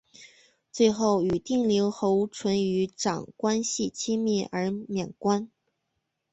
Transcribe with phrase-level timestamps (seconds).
[0.71, 5.51] 最后与定陵侯淳于长关系亲密而免官。